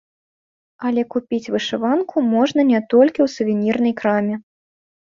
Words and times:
Але 0.89 1.01
купіць 1.17 1.51
вышыванку 1.57 2.25
можна 2.33 2.61
не 2.73 2.83
толькі 2.97 3.19
ў 3.29 3.31
сувенірнай 3.37 3.93
краме. 4.05 4.35